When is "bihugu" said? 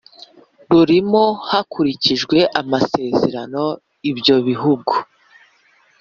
4.47-4.93